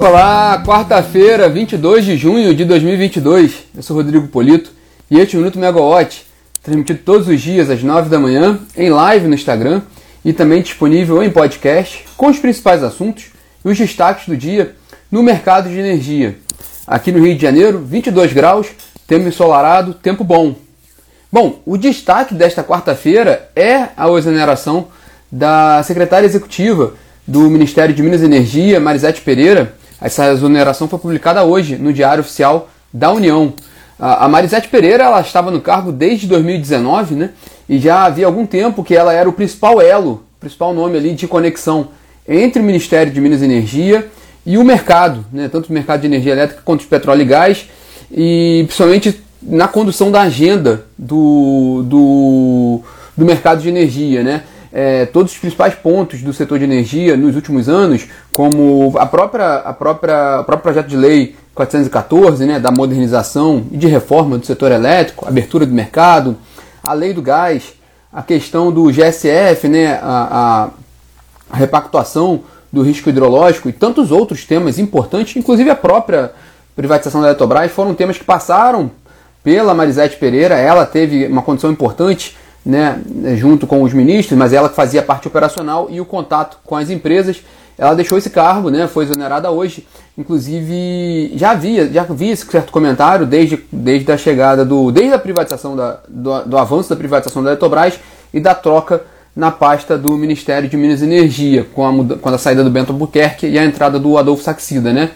Olá, 0.00 0.62
quarta-feira, 0.64 1.48
22 1.48 2.04
de 2.04 2.16
junho 2.16 2.54
de 2.54 2.64
2022. 2.64 3.64
Eu 3.74 3.82
sou 3.82 3.96
Rodrigo 3.96 4.28
Polito 4.28 4.70
e 5.10 5.18
este 5.18 5.34
é 5.34 5.38
o 5.38 5.40
Minuto 5.40 5.58
Megawatt, 5.58 6.24
transmitido 6.62 7.00
todos 7.04 7.26
os 7.26 7.40
dias 7.40 7.68
às 7.68 7.82
9 7.82 8.08
da 8.08 8.16
manhã, 8.16 8.60
em 8.76 8.90
live 8.90 9.26
no 9.26 9.34
Instagram 9.34 9.82
e 10.24 10.32
também 10.32 10.62
disponível 10.62 11.20
em 11.20 11.30
podcast, 11.30 12.04
com 12.16 12.28
os 12.28 12.38
principais 12.38 12.84
assuntos 12.84 13.32
e 13.64 13.68
os 13.68 13.76
destaques 13.76 14.28
do 14.28 14.36
dia 14.36 14.76
no 15.10 15.20
mercado 15.20 15.68
de 15.68 15.76
energia. 15.76 16.38
Aqui 16.86 17.10
no 17.10 17.18
Rio 17.18 17.34
de 17.34 17.42
Janeiro, 17.42 17.80
22 17.80 18.32
graus, 18.32 18.68
tempo 19.04 19.26
ensolarado, 19.26 19.94
tempo 19.94 20.22
bom. 20.22 20.54
Bom, 21.30 21.60
o 21.66 21.76
destaque 21.76 22.34
desta 22.34 22.62
quarta-feira 22.62 23.50
é 23.56 23.88
a 23.96 24.08
exoneração 24.16 24.86
da 25.30 25.82
secretária 25.82 26.24
executiva 26.24 26.94
do 27.26 27.50
Ministério 27.50 27.92
de 27.92 28.02
Minas 28.02 28.22
e 28.22 28.26
Energia, 28.26 28.78
Marisete 28.78 29.20
Pereira. 29.22 29.76
Essa 30.00 30.30
exoneração 30.30 30.88
foi 30.88 30.98
publicada 30.98 31.42
hoje 31.42 31.76
no 31.76 31.92
Diário 31.92 32.20
Oficial 32.20 32.68
da 32.92 33.10
União. 33.10 33.52
A 33.98 34.28
Marisete 34.28 34.68
Pereira 34.68 35.04
ela 35.04 35.20
estava 35.20 35.50
no 35.50 35.60
cargo 35.60 35.90
desde 35.90 36.26
2019, 36.28 37.16
né? 37.16 37.30
E 37.68 37.78
já 37.78 38.04
havia 38.04 38.26
algum 38.26 38.46
tempo 38.46 38.84
que 38.84 38.94
ela 38.94 39.12
era 39.12 39.28
o 39.28 39.32
principal 39.32 39.80
elo, 39.80 40.24
o 40.36 40.40
principal 40.40 40.72
nome 40.72 40.96
ali 40.96 41.14
de 41.14 41.26
conexão 41.26 41.88
entre 42.26 42.62
o 42.62 42.64
Ministério 42.64 43.12
de 43.12 43.20
Minas 43.20 43.42
e 43.42 43.44
Energia 43.44 44.08
e 44.46 44.56
o 44.56 44.64
mercado, 44.64 45.26
né? 45.32 45.48
Tanto 45.48 45.68
o 45.68 45.72
mercado 45.72 46.00
de 46.00 46.06
energia 46.06 46.32
elétrica 46.32 46.62
quanto 46.64 46.82
de 46.82 46.86
petróleo 46.86 47.22
e 47.22 47.24
gás, 47.24 47.68
e 48.10 48.62
principalmente 48.66 49.20
na 49.42 49.66
condução 49.66 50.12
da 50.12 50.22
agenda 50.22 50.84
do, 50.96 51.82
do, 51.86 52.80
do 53.16 53.24
mercado 53.24 53.60
de 53.60 53.68
energia, 53.68 54.22
né? 54.22 54.42
É, 54.72 55.06
todos 55.06 55.32
os 55.32 55.38
principais 55.38 55.74
pontos 55.74 56.20
do 56.20 56.32
setor 56.32 56.58
de 56.58 56.64
energia 56.64 57.16
nos 57.16 57.34
últimos 57.34 57.68
anos, 57.68 58.06
como 58.32 58.94
a 58.98 59.06
própria, 59.06 59.54
a 59.56 59.72
própria, 59.72 60.40
o 60.40 60.44
próprio 60.44 60.62
projeto 60.62 60.88
de 60.88 60.96
lei 60.96 61.36
414, 61.54 62.46
né, 62.46 62.60
da 62.60 62.70
modernização 62.70 63.64
e 63.72 63.76
de 63.76 63.86
reforma 63.88 64.38
do 64.38 64.46
setor 64.46 64.70
elétrico, 64.70 65.26
abertura 65.26 65.66
do 65.66 65.74
mercado, 65.74 66.36
a 66.82 66.92
lei 66.92 67.12
do 67.12 67.20
gás, 67.20 67.74
a 68.12 68.22
questão 68.22 68.70
do 68.70 68.92
GSF, 68.92 69.68
né, 69.68 69.98
a, 70.00 70.70
a, 71.50 71.56
repactuação 71.56 72.42
do 72.72 72.82
risco 72.82 73.08
hidrológico 73.08 73.68
e 73.68 73.72
tantos 73.72 74.12
outros 74.12 74.44
temas 74.44 74.78
importantes, 74.78 75.34
inclusive 75.36 75.68
a 75.68 75.74
própria 75.74 76.32
privatização 76.76 77.20
da 77.20 77.28
Eletrobras, 77.28 77.72
foram 77.72 77.92
temas 77.94 78.16
que 78.16 78.24
passaram 78.24 78.90
pela 79.42 79.74
Marisete 79.74 80.16
Pereira. 80.16 80.54
Ela 80.54 80.86
teve 80.86 81.26
uma 81.26 81.42
condição 81.42 81.72
importante 81.72 82.36
né, 82.64 83.00
junto 83.36 83.66
com 83.66 83.82
os 83.82 83.92
ministros, 83.92 84.38
mas 84.38 84.52
ela 84.52 84.68
fazia 84.68 85.02
parte 85.02 85.28
operacional 85.28 85.88
e 85.90 86.00
o 86.00 86.04
contato 86.04 86.58
com 86.64 86.76
as 86.76 86.90
empresas. 86.90 87.42
Ela 87.76 87.94
deixou 87.94 88.18
esse 88.18 88.30
cargo, 88.30 88.70
né, 88.70 88.88
foi 88.88 89.04
exonerada 89.04 89.50
hoje. 89.50 89.86
Inclusive, 90.16 91.32
já 91.36 91.52
havia, 91.52 91.88
já 91.90 92.02
havia 92.02 92.32
esse 92.32 92.44
certo 92.44 92.72
comentário 92.72 93.24
desde, 93.24 93.64
desde 93.70 94.10
a 94.10 94.18
chegada 94.18 94.64
do. 94.64 94.90
desde 94.90 95.14
a 95.14 95.18
privatização 95.18 95.76
da, 95.76 96.00
do, 96.08 96.42
do 96.44 96.58
avanço 96.58 96.90
da 96.90 96.96
privatização 96.96 97.42
da 97.42 97.50
Eletrobras 97.50 98.00
e 98.34 98.40
da 98.40 98.54
troca 98.54 99.02
na 99.34 99.52
pasta 99.52 99.96
do 99.96 100.16
Ministério 100.16 100.68
de 100.68 100.76
Minas 100.76 101.00
e 101.00 101.04
Energia, 101.04 101.64
com 101.72 101.86
a, 101.86 102.16
com 102.16 102.28
a 102.28 102.38
saída 102.38 102.64
do 102.64 102.70
Bento 102.70 102.90
Albuquerque 102.90 103.46
e 103.46 103.56
a 103.56 103.64
entrada 103.64 103.96
do 103.96 104.18
Adolfo 104.18 104.42
Saxida, 104.42 104.92
né? 104.92 105.10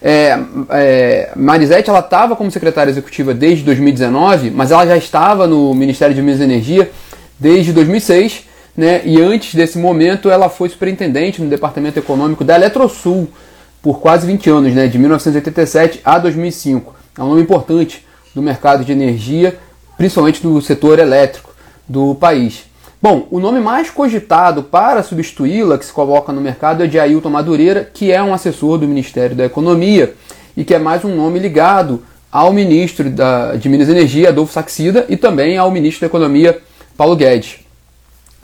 É, 0.00 0.38
é, 0.70 1.32
Marisete 1.34 1.90
ela 1.90 1.98
estava 1.98 2.36
como 2.36 2.50
secretária 2.50 2.90
executiva 2.90 3.34
desde 3.34 3.64
2019, 3.64 4.50
mas 4.50 4.70
ela 4.70 4.86
já 4.86 4.96
estava 4.96 5.46
no 5.46 5.74
Ministério 5.74 6.14
de 6.14 6.22
Minas 6.22 6.40
e 6.40 6.44
Energia 6.44 6.90
desde 7.38 7.72
2006, 7.72 8.44
né? 8.76 9.02
E 9.04 9.20
antes 9.20 9.54
desse 9.54 9.78
momento 9.78 10.30
ela 10.30 10.48
foi 10.48 10.68
superintendente 10.68 11.42
no 11.42 11.48
Departamento 11.48 11.98
Econômico 11.98 12.44
da 12.44 12.54
Eletrosul 12.54 13.28
por 13.82 14.00
quase 14.00 14.26
20 14.26 14.50
anos, 14.50 14.74
né? 14.74 14.86
De 14.86 14.98
1987 14.98 16.00
a 16.04 16.18
2005. 16.18 16.94
É 17.18 17.22
um 17.22 17.28
nome 17.30 17.42
importante 17.42 18.06
do 18.34 18.42
mercado 18.42 18.84
de 18.84 18.92
energia, 18.92 19.58
principalmente 19.96 20.40
do 20.40 20.60
setor 20.62 21.00
elétrico 21.00 21.52
do 21.88 22.14
país. 22.14 22.67
Bom, 23.00 23.28
o 23.30 23.38
nome 23.38 23.60
mais 23.60 23.90
cogitado 23.90 24.60
para 24.60 25.04
substituí-la, 25.04 25.78
que 25.78 25.86
se 25.86 25.92
coloca 25.92 26.32
no 26.32 26.40
mercado, 26.40 26.82
é 26.82 26.86
de 26.88 26.98
Ailton 26.98 27.30
Madureira, 27.30 27.88
que 27.94 28.10
é 28.10 28.20
um 28.20 28.34
assessor 28.34 28.76
do 28.76 28.88
Ministério 28.88 29.36
da 29.36 29.44
Economia 29.44 30.14
e 30.56 30.64
que 30.64 30.74
é 30.74 30.80
mais 30.80 31.04
um 31.04 31.14
nome 31.14 31.38
ligado 31.38 32.02
ao 32.30 32.52
ministro 32.52 33.08
da, 33.08 33.54
de 33.54 33.68
Minas 33.68 33.86
e 33.86 33.92
Energia, 33.92 34.30
Adolfo 34.30 34.52
Saxida, 34.52 35.06
e 35.08 35.16
também 35.16 35.56
ao 35.56 35.70
ministro 35.70 36.00
da 36.00 36.06
Economia, 36.08 36.58
Paulo 36.96 37.14
Guedes. 37.14 37.60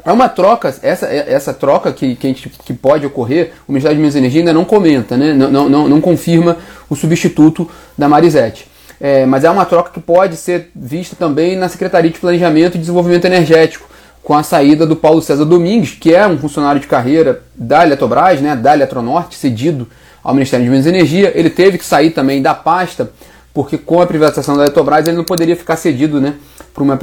É 0.04 0.12
uma 0.12 0.28
troca, 0.28 0.72
essa, 0.82 1.06
essa 1.06 1.52
troca 1.52 1.92
que, 1.92 2.14
que, 2.14 2.28
gente, 2.28 2.48
que 2.48 2.72
pode 2.72 3.04
ocorrer, 3.04 3.54
o 3.66 3.72
Ministério 3.72 3.96
de 3.96 4.00
Minas 4.00 4.14
e 4.14 4.18
Energia 4.18 4.40
ainda 4.40 4.52
não 4.52 4.64
comenta, 4.64 5.16
né? 5.16 5.34
não, 5.34 5.50
não, 5.50 5.68
não, 5.68 5.88
não 5.88 6.00
confirma 6.00 6.58
o 6.88 6.94
substituto 6.94 7.68
da 7.98 8.08
Marisete. 8.08 8.68
É, 9.00 9.26
mas 9.26 9.42
é 9.42 9.50
uma 9.50 9.64
troca 9.64 9.90
que 9.90 10.00
pode 10.00 10.36
ser 10.36 10.70
vista 10.76 11.16
também 11.16 11.56
na 11.56 11.68
Secretaria 11.68 12.10
de 12.10 12.20
Planejamento 12.20 12.76
e 12.76 12.78
Desenvolvimento 12.78 13.24
Energético, 13.24 13.92
com 14.24 14.34
a 14.34 14.42
saída 14.42 14.86
do 14.86 14.96
Paulo 14.96 15.20
César 15.20 15.44
Domingues, 15.44 15.90
que 15.92 16.12
é 16.14 16.26
um 16.26 16.38
funcionário 16.38 16.80
de 16.80 16.86
carreira 16.86 17.42
da 17.54 17.84
Eletrobras, 17.84 18.40
né, 18.40 18.56
da 18.56 18.72
Eletronorte, 18.72 19.36
cedido 19.36 19.86
ao 20.22 20.32
Ministério 20.32 20.64
de 20.64 20.70
Minas 20.70 20.86
e 20.86 20.88
Energia. 20.88 21.30
Ele 21.34 21.50
teve 21.50 21.76
que 21.76 21.84
sair 21.84 22.10
também 22.10 22.40
da 22.40 22.54
pasta, 22.54 23.10
porque 23.52 23.76
com 23.76 24.00
a 24.00 24.06
privatização 24.06 24.56
da 24.56 24.62
Eletrobras 24.62 25.06
ele 25.06 25.18
não 25.18 25.24
poderia 25.24 25.54
ficar 25.54 25.76
cedido, 25.76 26.22
né, 26.22 26.36
uma, 26.74 26.98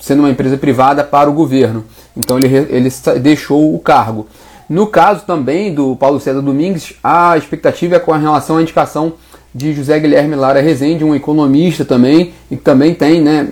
sendo 0.00 0.20
uma 0.20 0.30
empresa 0.30 0.56
privada 0.56 1.04
para 1.04 1.28
o 1.28 1.34
governo. 1.34 1.84
Então 2.16 2.38
ele, 2.38 2.46
ele 2.46 2.90
deixou 3.20 3.74
o 3.74 3.78
cargo. 3.78 4.26
No 4.66 4.86
caso 4.86 5.26
também 5.26 5.74
do 5.74 5.94
Paulo 5.96 6.18
César 6.18 6.40
Domingues, 6.40 6.94
a 7.04 7.36
expectativa 7.36 7.96
é 7.96 7.98
com 7.98 8.12
relação 8.12 8.56
à 8.56 8.62
indicação 8.62 9.12
de 9.54 9.74
José 9.74 10.00
Guilherme 10.00 10.34
Lara 10.34 10.62
Rezende, 10.62 11.04
um 11.04 11.14
economista 11.14 11.84
também, 11.84 12.32
e 12.50 12.56
que 12.56 12.62
também 12.62 12.94
tem 12.94 13.20
né, 13.20 13.46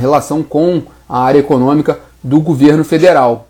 relação 0.00 0.42
com 0.42 0.82
a 1.08 1.20
área 1.20 1.38
econômica 1.38 2.00
do 2.26 2.40
governo 2.40 2.84
federal. 2.84 3.48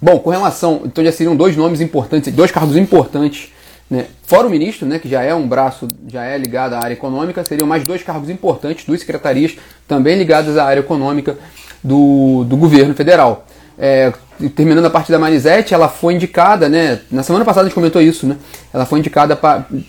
Bom, 0.00 0.18
com 0.18 0.28
relação, 0.28 0.82
então 0.84 1.02
já 1.02 1.10
seriam 1.10 1.34
dois 1.34 1.56
nomes 1.56 1.80
importantes, 1.80 2.30
dois 2.32 2.50
cargos 2.50 2.76
importantes, 2.76 3.50
né? 3.90 4.06
Fora 4.24 4.46
o 4.46 4.50
ministro, 4.50 4.86
né, 4.86 4.98
que 4.98 5.08
já 5.08 5.22
é 5.22 5.34
um 5.34 5.48
braço, 5.48 5.88
já 6.06 6.24
é 6.24 6.36
ligado 6.36 6.74
à 6.74 6.80
área 6.80 6.92
econômica, 6.92 7.42
seriam 7.44 7.66
mais 7.66 7.86
dois 7.86 8.02
cargos 8.02 8.28
importantes, 8.28 8.84
duas 8.84 9.00
secretarias 9.00 9.56
também 9.88 10.18
ligadas 10.18 10.58
à 10.58 10.64
área 10.64 10.80
econômica 10.80 11.38
do, 11.82 12.44
do 12.44 12.56
governo 12.56 12.94
federal. 12.94 13.46
É, 13.78 14.10
terminando 14.54 14.86
a 14.86 14.90
parte 14.90 15.12
da 15.12 15.18
Marisete, 15.18 15.74
ela 15.74 15.88
foi 15.88 16.14
indicada, 16.14 16.68
né? 16.68 17.00
Na 17.10 17.22
semana 17.22 17.44
passada 17.44 17.66
a 17.66 17.68
gente 17.68 17.74
comentou 17.74 18.00
isso, 18.00 18.26
né? 18.26 18.36
Ela 18.72 18.86
foi 18.86 18.98
indicada 18.98 19.38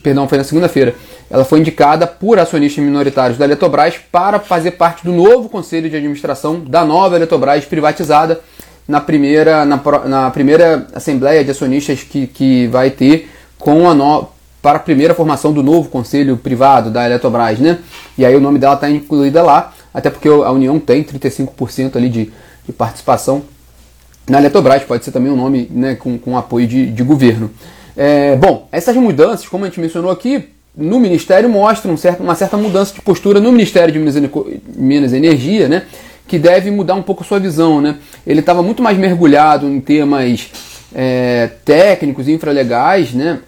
perdão, 0.04 0.28
foi 0.28 0.38
na 0.38 0.44
segunda-feira. 0.44 0.96
Ela 1.30 1.46
foi 1.46 1.60
indicada 1.60 2.06
por 2.06 2.40
acionistas 2.40 2.84
minoritários 2.84 3.38
da 3.38 3.46
Eletrobras 3.46 3.96
para 4.12 4.40
fazer 4.40 4.72
parte 4.72 5.04
do 5.04 5.12
novo 5.12 5.50
conselho 5.50 5.90
de 5.90 5.96
administração 5.96 6.60
da 6.60 6.86
nova 6.86 7.16
Eletrobras 7.16 7.66
privatizada 7.66 8.40
na 8.88 9.02
primeira, 9.02 9.66
na, 9.66 9.82
na 10.06 10.32
primeira 10.32 10.88
assembleia 10.94 11.44
de 11.44 11.52
acionistas 11.52 12.04
que, 12.04 12.28
que 12.28 12.68
vai 12.68 12.90
ter 12.90 13.30
com 13.58 13.90
a 13.90 13.94
no, 13.94 14.30
para 14.62 14.78
a 14.78 14.82
primeira 14.82 15.14
formação 15.14 15.52
do 15.54 15.62
novo 15.64 15.90
conselho 15.90 16.38
privado 16.38 16.90
da 16.90 17.06
Eletrobras, 17.06 17.60
né? 17.60 17.80
E 18.18 18.26
aí 18.26 18.36
o 18.36 18.42
nome 18.42 18.60
dela 18.60 18.76
está 18.76 18.90
incluída 18.90 19.42
lá, 19.44 19.74
até 19.94 20.10
porque 20.10 20.28
a 20.28 20.52
União 20.52 20.78
tem 20.80 21.04
35% 21.04 21.96
ali 21.96 22.10
de, 22.10 22.32
de 22.66 22.74
participação 22.74 23.44
na 24.30 24.40
Eletrobras, 24.40 24.84
pode 24.84 25.06
ser 25.06 25.12
também 25.12 25.32
um 25.32 25.36
nome 25.36 25.70
né, 25.72 25.96
com, 25.96 26.18
com 26.18 26.38
apoio 26.38 26.68
de, 26.68 26.88
de 26.88 27.04
governo. 27.04 27.50
É, 27.96 28.36
bom, 28.36 28.68
essas 28.72 28.96
mudanças, 28.96 29.48
como 29.48 29.66
a 29.66 29.68
gente 29.68 29.80
mencionou 29.80 30.12
aqui, 30.12 30.50
no 30.76 31.00
Ministério 31.00 31.50
mostram 31.50 31.94
um 31.94 31.98
certo, 31.98 32.22
uma 32.22 32.36
certa 32.36 32.56
mudança 32.56 32.94
de 32.94 33.02
postura 33.02 33.40
no 33.40 33.52
Ministério 33.52 33.92
de 33.92 34.00
Minas, 34.78 35.14
Energia, 35.14 35.68
né, 35.68 35.84
que 36.28 36.38
deve 36.38 36.70
mudar 36.70 36.94
um 36.94 37.02
pouco 37.02 37.24
sua 37.24 37.40
visão. 37.40 37.82
Né? 37.82 37.96
Ele 38.26 38.42
estava 38.42 38.62
muito 38.62 38.84
mais 38.84 38.98
mergulhado 38.98 39.68
em 39.68 39.80
temas 39.80 40.52
é, 40.94 41.50
técnicos, 41.66 42.28
infralegais, 42.28 43.14
né, 43.14 43.40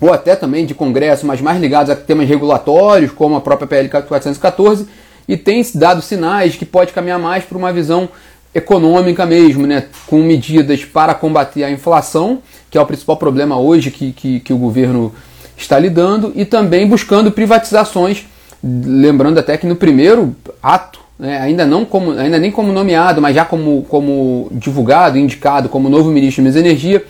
ou 0.00 0.12
até 0.12 0.36
também 0.36 0.66
de 0.66 0.74
Congresso, 0.74 1.26
mas 1.26 1.40
mais 1.40 1.60
ligados 1.60 1.90
a 1.90 1.96
temas 1.96 2.28
regulatórios, 2.28 3.10
como 3.10 3.34
a 3.34 3.40
própria 3.40 3.66
PL 3.66 3.88
414, 3.88 4.86
e 5.26 5.36
tem 5.36 5.64
dado 5.74 6.02
sinais 6.02 6.56
que 6.56 6.66
pode 6.66 6.92
caminhar 6.92 7.18
mais 7.18 7.44
para 7.44 7.56
uma 7.56 7.72
visão 7.72 8.08
econômica 8.54 9.24
mesmo, 9.24 9.66
né, 9.66 9.84
com 10.06 10.22
medidas 10.22 10.84
para 10.84 11.14
combater 11.14 11.64
a 11.64 11.70
inflação, 11.70 12.40
que 12.70 12.76
é 12.76 12.80
o 12.80 12.86
principal 12.86 13.16
problema 13.16 13.58
hoje 13.58 13.90
que, 13.90 14.12
que, 14.12 14.40
que 14.40 14.52
o 14.52 14.58
governo 14.58 15.12
está 15.56 15.78
lidando, 15.78 16.32
e 16.34 16.44
também 16.44 16.86
buscando 16.86 17.30
privatizações, 17.30 18.24
lembrando 18.62 19.38
até 19.38 19.56
que 19.56 19.66
no 19.66 19.76
primeiro 19.76 20.34
ato, 20.62 21.00
né, 21.18 21.38
ainda, 21.40 21.64
não 21.64 21.84
como, 21.84 22.12
ainda 22.12 22.38
nem 22.38 22.50
como 22.50 22.72
nomeado, 22.72 23.20
mas 23.22 23.34
já 23.34 23.44
como, 23.44 23.84
como 23.88 24.48
divulgado, 24.52 25.18
indicado 25.18 25.68
como 25.68 25.88
novo 25.88 26.10
ministro 26.10 26.42
de 26.42 26.48
Minas 26.48 26.56
Energia, 26.56 27.04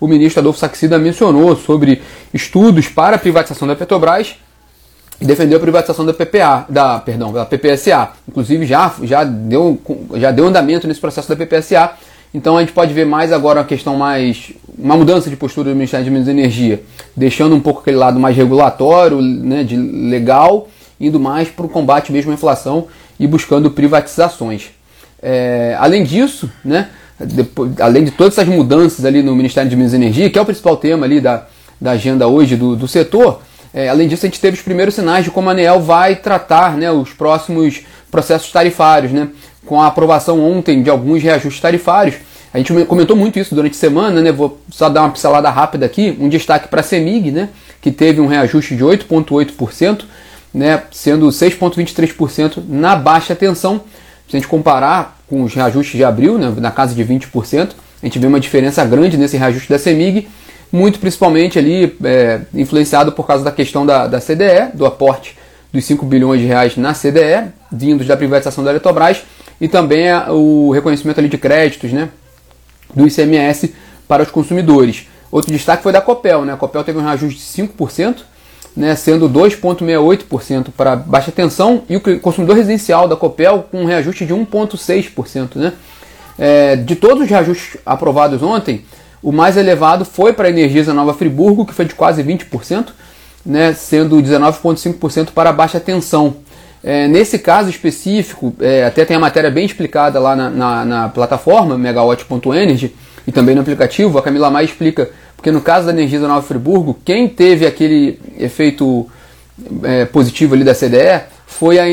o 0.00 0.06
ministro 0.06 0.40
Adolfo 0.40 0.58
Saxida 0.58 0.98
mencionou 0.98 1.56
sobre 1.56 2.02
estudos 2.32 2.88
para 2.88 3.16
a 3.16 3.18
privatização 3.18 3.66
da 3.66 3.74
Petrobras, 3.74 4.36
defendeu 5.20 5.58
a 5.58 5.60
privatização 5.60 6.06
da 6.06 6.14
PPA, 6.14 6.64
da, 6.68 6.98
perdão, 6.98 7.32
da 7.32 7.44
PPSA. 7.44 8.10
Inclusive 8.28 8.66
já, 8.66 8.92
já, 9.02 9.24
deu, 9.24 9.80
já 10.14 10.30
deu 10.30 10.46
andamento 10.46 10.86
nesse 10.86 11.00
processo 11.00 11.28
da 11.28 11.36
PPSA. 11.36 11.92
Então 12.32 12.56
a 12.56 12.60
gente 12.60 12.72
pode 12.72 12.92
ver 12.92 13.06
mais 13.06 13.32
agora 13.32 13.60
a 13.60 13.64
questão 13.64 13.96
mais 13.96 14.52
uma 14.76 14.96
mudança 14.96 15.28
de 15.28 15.36
postura 15.36 15.70
do 15.70 15.74
Ministério 15.74 16.04
de 16.04 16.10
Minas 16.10 16.28
e 16.28 16.30
Energia, 16.30 16.82
deixando 17.16 17.54
um 17.56 17.60
pouco 17.60 17.80
aquele 17.80 17.96
lado 17.96 18.20
mais 18.20 18.36
regulatório, 18.36 19.20
né, 19.20 19.64
de 19.64 19.76
legal, 19.76 20.68
indo 21.00 21.18
mais 21.18 21.48
para 21.48 21.66
o 21.66 21.68
combate 21.68 22.12
mesmo 22.12 22.30
à 22.30 22.34
inflação 22.34 22.86
e 23.18 23.26
buscando 23.26 23.70
privatizações. 23.70 24.70
É, 25.20 25.74
além 25.80 26.04
disso, 26.04 26.48
né, 26.64 26.90
depois, 27.18 27.72
além 27.80 28.04
de 28.04 28.12
todas 28.12 28.34
essas 28.38 28.46
mudanças 28.46 29.04
ali 29.04 29.22
no 29.22 29.34
Ministério 29.34 29.68
de 29.68 29.74
Minas 29.74 29.92
e 29.92 29.96
Energia, 29.96 30.30
que 30.30 30.38
é 30.38 30.42
o 30.42 30.44
principal 30.44 30.76
tema 30.76 31.06
ali 31.06 31.20
da, 31.20 31.46
da 31.80 31.92
agenda 31.92 32.28
hoje 32.28 32.54
do, 32.54 32.76
do 32.76 32.86
setor, 32.86 33.40
é, 33.72 33.88
além 33.88 34.08
disso 34.08 34.24
a 34.24 34.28
gente 34.28 34.40
teve 34.40 34.56
os 34.56 34.62
primeiros 34.62 34.94
sinais 34.94 35.24
de 35.24 35.30
como 35.30 35.48
a 35.48 35.52
ANEEL 35.52 35.80
vai 35.80 36.16
tratar 36.16 36.76
né, 36.76 36.90
os 36.90 37.10
próximos 37.10 37.82
processos 38.10 38.50
tarifários, 38.50 39.12
né, 39.12 39.28
com 39.66 39.80
a 39.80 39.86
aprovação 39.86 40.42
ontem 40.42 40.82
de 40.82 40.90
alguns 40.90 41.22
reajustes 41.22 41.60
tarifários. 41.60 42.16
A 42.52 42.58
gente 42.58 42.72
comentou 42.86 43.14
muito 43.14 43.38
isso 43.38 43.54
durante 43.54 43.74
a 43.74 43.78
semana, 43.78 44.22
né? 44.22 44.32
Vou 44.32 44.58
só 44.70 44.88
dar 44.88 45.02
uma 45.02 45.10
pincelada 45.10 45.50
rápida 45.50 45.84
aqui. 45.84 46.16
Um 46.18 46.28
destaque 46.28 46.68
para 46.68 46.80
a 46.80 46.82
CEMIG, 46.82 47.30
né? 47.30 47.50
Que 47.80 47.90
teve 47.90 48.20
um 48.20 48.26
reajuste 48.26 48.74
de 48.74 48.82
8,8%, 48.82 50.04
né? 50.54 50.82
Sendo 50.90 51.28
6,23% 51.28 52.62
na 52.66 52.96
baixa 52.96 53.34
tensão. 53.34 53.82
Se 54.28 54.36
a 54.36 54.40
gente 54.40 54.48
comparar 54.48 55.18
com 55.28 55.42
os 55.42 55.54
reajustes 55.54 55.94
de 55.94 56.04
abril, 56.04 56.38
né? 56.38 56.52
Na 56.56 56.70
casa 56.70 56.94
de 56.94 57.04
20%, 57.04 57.70
a 58.02 58.06
gente 58.06 58.18
vê 58.18 58.26
uma 58.26 58.40
diferença 58.40 58.82
grande 58.84 59.18
nesse 59.18 59.36
reajuste 59.36 59.68
da 59.68 59.78
CEMIG, 59.78 60.26
muito 60.70 60.98
principalmente 60.98 61.58
ali 61.58 61.96
é, 62.04 62.40
influenciado 62.54 63.12
por 63.12 63.26
causa 63.26 63.44
da 63.44 63.50
questão 63.50 63.86
da, 63.86 64.06
da 64.06 64.20
CDE, 64.20 64.74
do 64.74 64.84
aporte 64.86 65.36
dos 65.72 65.84
5 65.84 66.04
bilhões 66.06 66.40
de 66.40 66.46
reais 66.46 66.76
na 66.76 66.94
CDE, 66.94 67.50
vindos 67.70 68.06
da 68.06 68.16
privatização 68.16 68.64
da 68.64 68.70
Eletrobras, 68.70 69.22
e 69.60 69.68
também 69.68 70.06
o 70.28 70.70
reconhecimento 70.70 71.18
ali 71.18 71.28
de 71.28 71.36
créditos, 71.36 71.92
né? 71.92 72.08
do 72.94 73.06
ICMS 73.06 73.74
para 74.06 74.22
os 74.22 74.30
consumidores. 74.30 75.06
Outro 75.30 75.52
destaque 75.52 75.82
foi 75.82 75.92
da 75.92 76.00
Copel, 76.00 76.44
né? 76.44 76.54
A 76.54 76.56
Copel 76.56 76.82
teve 76.82 76.98
um 76.98 77.02
reajuste 77.02 77.38
de 77.38 77.68
5%, 77.68 78.16
né, 78.74 78.94
sendo 78.94 79.28
2,68% 79.28 80.68
para 80.76 80.96
baixa 80.96 81.32
tensão, 81.32 81.82
e 81.88 81.96
o 81.96 82.20
consumidor 82.20 82.56
residencial 82.56 83.08
da 83.08 83.16
Copel 83.16 83.66
com 83.70 83.82
um 83.82 83.84
reajuste 83.84 84.24
de 84.24 84.32
1,6%. 84.32 85.56
Né? 85.56 85.72
É, 86.38 86.76
de 86.76 86.94
todos 86.94 87.24
os 87.24 87.28
reajustes 87.28 87.76
aprovados 87.84 88.42
ontem, 88.42 88.84
o 89.22 89.32
mais 89.32 89.56
elevado 89.56 90.04
foi 90.04 90.32
para 90.32 90.48
a 90.48 90.50
Energisa 90.50 90.94
Nova 90.94 91.14
Friburgo, 91.14 91.66
que 91.66 91.74
foi 91.74 91.84
de 91.84 91.94
quase 91.94 92.22
20%, 92.22 92.88
né, 93.44 93.72
sendo 93.72 94.16
19,5% 94.16 95.28
para 95.34 95.52
baixa 95.52 95.80
tensão. 95.80 96.36
É, 96.82 97.08
nesse 97.08 97.38
caso 97.38 97.68
específico, 97.68 98.54
é, 98.60 98.84
até 98.84 99.04
tem 99.04 99.16
a 99.16 99.20
matéria 99.20 99.50
bem 99.50 99.66
explicada 99.66 100.20
lá 100.20 100.36
na, 100.36 100.50
na, 100.50 100.84
na 100.84 101.08
plataforma 101.08 101.76
megawatt.energy 101.76 102.94
e 103.26 103.32
também 103.32 103.54
no 103.54 103.60
aplicativo, 103.60 104.16
a 104.16 104.22
Camila 104.22 104.50
Mai 104.50 104.64
explica, 104.64 105.10
porque 105.36 105.50
no 105.50 105.60
caso 105.60 105.86
da 105.86 105.92
Energisa 105.92 106.28
Nova 106.28 106.42
Friburgo, 106.42 106.96
quem 107.04 107.28
teve 107.28 107.66
aquele 107.66 108.18
efeito 108.38 109.08
é, 109.82 110.04
positivo 110.04 110.54
ali 110.54 110.64
da 110.64 110.74
CDE 110.74 111.22
foi 111.46 111.78
a, 111.78 111.84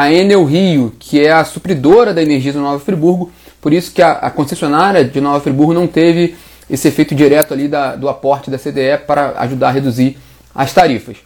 a 0.00 0.12
Enel 0.12 0.44
Rio, 0.44 0.92
que 0.98 1.24
é 1.24 1.30
a 1.30 1.44
supridora 1.44 2.12
da 2.12 2.22
Energisa 2.22 2.60
Nova 2.60 2.80
Friburgo, 2.80 3.30
por 3.60 3.72
isso 3.72 3.92
que 3.92 4.02
a, 4.02 4.12
a 4.12 4.30
concessionária 4.30 5.04
de 5.04 5.20
Nova 5.20 5.40
Friburgo 5.40 5.72
não 5.72 5.86
teve 5.86 6.34
esse 6.68 6.88
efeito 6.88 7.14
direto 7.14 7.52
ali 7.52 7.68
da, 7.68 7.94
do 7.96 8.08
aporte 8.08 8.50
da 8.50 8.58
CDE 8.58 8.98
para 9.06 9.34
ajudar 9.38 9.68
a 9.68 9.72
reduzir 9.72 10.18
as 10.54 10.72
tarifas. 10.72 11.16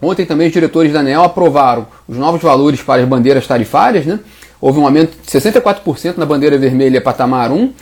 Ontem 0.00 0.24
também 0.24 0.46
os 0.46 0.52
diretores 0.52 0.92
da 0.92 1.00
ANEL 1.00 1.24
aprovaram 1.24 1.86
os 2.06 2.16
novos 2.16 2.40
valores 2.40 2.80
para 2.80 3.02
as 3.02 3.08
bandeiras 3.08 3.46
tarifárias. 3.46 4.06
Né? 4.06 4.20
Houve 4.60 4.78
um 4.78 4.84
aumento 4.84 5.16
de 5.20 5.30
64% 5.30 6.16
na 6.16 6.24
bandeira 6.24 6.56
vermelha 6.56 7.00
patamar 7.00 7.50
1 7.50 7.72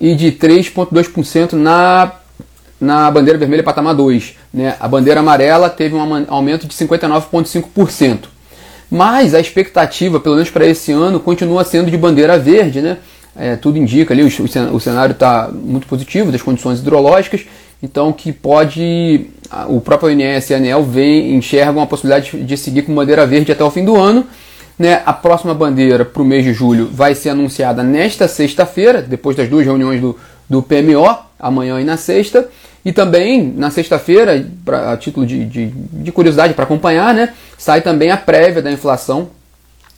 e 0.00 0.14
de 0.14 0.32
3,2% 0.32 1.52
na, 1.54 2.12
na 2.80 3.10
bandeira 3.10 3.38
vermelha 3.38 3.62
patamar 3.62 3.94
2. 3.94 4.36
Né? 4.52 4.76
A 4.78 4.86
bandeira 4.86 5.20
amarela 5.20 5.70
teve 5.70 5.94
um 5.94 6.26
aumento 6.28 6.66
de 6.66 6.74
59,5%. 6.74 8.24
Mas 8.90 9.34
a 9.34 9.40
expectativa, 9.40 10.20
pelo 10.20 10.34
menos 10.34 10.50
para 10.50 10.66
esse 10.66 10.92
ano, 10.92 11.18
continua 11.18 11.64
sendo 11.64 11.90
de 11.90 11.96
bandeira 11.96 12.38
verde. 12.38 12.82
Né? 12.82 12.98
É, 13.34 13.56
tudo 13.56 13.78
indica 13.78 14.12
ali, 14.12 14.22
o, 14.22 14.80
cenário 14.80 15.12
está 15.12 15.48
muito 15.52 15.86
positivo 15.86 16.30
das 16.30 16.42
condições 16.42 16.80
hidrológicas 16.80 17.46
então 17.82 18.12
que 18.12 18.32
pode 18.32 19.26
o 19.68 19.80
próprio 19.80 20.10
ONS 20.10 20.50
e 20.50 20.54
a 20.54 20.56
ANEL 20.56 20.84
vem, 20.84 21.34
enxergam 21.34 21.82
a 21.82 21.86
possibilidade 21.86 22.42
de 22.42 22.56
seguir 22.56 22.82
com 22.82 22.94
bandeira 22.94 23.26
verde 23.26 23.50
até 23.50 23.64
o 23.64 23.70
fim 23.70 23.84
do 23.84 23.96
ano. 23.96 24.24
Né? 24.78 25.02
A 25.04 25.12
próxima 25.12 25.52
bandeira 25.52 26.04
para 26.04 26.22
o 26.22 26.24
mês 26.24 26.44
de 26.44 26.54
julho 26.54 26.88
vai 26.90 27.14
ser 27.14 27.30
anunciada 27.30 27.82
nesta 27.82 28.28
sexta-feira, 28.28 29.02
depois 29.02 29.36
das 29.36 29.48
duas 29.48 29.66
reuniões 29.66 30.00
do, 30.00 30.18
do 30.48 30.62
PMO, 30.62 31.18
amanhã 31.38 31.80
e 31.80 31.84
na 31.84 31.96
sexta. 31.96 32.48
E 32.84 32.92
também 32.92 33.52
na 33.56 33.70
sexta-feira, 33.70 34.44
a 34.90 34.96
título 34.96 35.26
de, 35.26 35.44
de, 35.44 35.66
de 35.66 36.12
curiosidade 36.12 36.54
para 36.54 36.64
acompanhar, 36.64 37.12
né? 37.12 37.34
sai 37.58 37.82
também 37.82 38.10
a 38.10 38.16
prévia 38.16 38.62
da 38.62 38.72
inflação, 38.72 39.28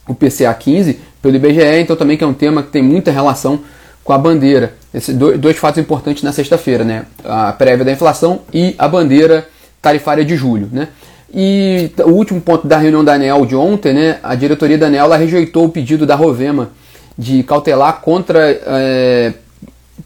o 0.08 0.14
PCA 0.14 0.52
15, 0.52 0.98
pelo 1.24 1.36
IBGE, 1.36 1.80
então 1.80 1.96
também 1.96 2.18
que 2.18 2.22
é 2.22 2.26
um 2.26 2.34
tema 2.34 2.62
que 2.62 2.68
tem 2.68 2.82
muita 2.82 3.10
relação 3.10 3.60
com 4.04 4.12
a 4.12 4.18
bandeira. 4.18 4.74
Esses 4.92 5.16
dois 5.16 5.56
fatos 5.56 5.80
importantes 5.80 6.22
na 6.22 6.32
sexta-feira, 6.32 6.84
né? 6.84 7.06
A 7.24 7.50
prévia 7.50 7.82
da 7.82 7.90
inflação 7.90 8.42
e 8.52 8.74
a 8.76 8.86
bandeira 8.86 9.48
tarifária 9.80 10.22
de 10.22 10.36
julho, 10.36 10.68
né? 10.70 10.88
E 11.34 11.90
o 12.04 12.10
último 12.10 12.42
ponto 12.42 12.68
da 12.68 12.76
reunião 12.76 13.02
da 13.02 13.14
ANEL 13.14 13.46
de 13.46 13.56
ontem, 13.56 13.94
né? 13.94 14.18
A 14.22 14.34
diretoria 14.34 14.76
da 14.76 14.86
ANEL 14.86 15.08
rejeitou 15.12 15.64
o 15.64 15.68
pedido 15.70 16.04
da 16.04 16.14
Rovema 16.14 16.68
de 17.16 17.42
cautelar 17.42 18.02
contra 18.02 18.50
é, 18.66 19.32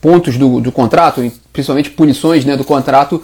pontos 0.01 0.39
do, 0.39 0.61
do 0.61 0.71
contrato, 0.71 1.21
principalmente 1.53 1.91
punições 1.91 2.45
né, 2.45 2.57
do 2.57 2.63
contrato 2.63 3.21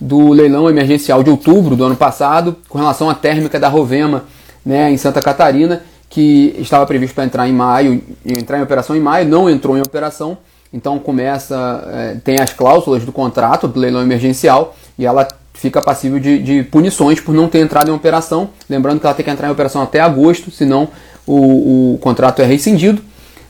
do 0.00 0.32
leilão 0.32 0.70
emergencial 0.70 1.22
de 1.22 1.28
outubro 1.28 1.76
do 1.76 1.84
ano 1.84 1.96
passado, 1.96 2.56
com 2.70 2.78
relação 2.78 3.10
à 3.10 3.14
térmica 3.14 3.60
da 3.60 3.68
Rovema 3.68 4.24
né, 4.64 4.90
em 4.90 4.96
Santa 4.96 5.20
Catarina, 5.20 5.82
que 6.14 6.54
estava 6.60 6.86
previsto 6.86 7.12
para 7.12 7.24
entrar 7.24 7.48
em 7.48 7.52
maio, 7.52 8.00
entrar 8.24 8.60
em 8.60 8.62
operação 8.62 8.94
em 8.94 9.00
maio, 9.00 9.28
não 9.28 9.50
entrou 9.50 9.76
em 9.76 9.80
operação, 9.80 10.38
então 10.72 10.96
começa, 10.96 11.84
é, 11.92 12.16
tem 12.22 12.40
as 12.40 12.52
cláusulas 12.52 13.04
do 13.04 13.10
contrato 13.10 13.66
do 13.66 13.80
leilão 13.80 14.00
emergencial 14.00 14.76
e 14.96 15.04
ela 15.04 15.26
fica 15.52 15.82
passível 15.82 16.20
de, 16.20 16.38
de, 16.38 16.62
punições 16.62 17.18
por 17.18 17.34
não 17.34 17.48
ter 17.48 17.58
entrado 17.58 17.90
em 17.90 17.92
operação. 17.92 18.50
Lembrando 18.70 19.00
que 19.00 19.06
ela 19.06 19.14
tem 19.14 19.24
que 19.24 19.30
entrar 19.30 19.48
em 19.48 19.50
operação 19.50 19.82
até 19.82 19.98
agosto, 19.98 20.52
senão 20.52 20.88
o, 21.26 21.94
o 21.94 21.98
contrato 21.98 22.40
é 22.40 22.44
rescindido. 22.44 23.02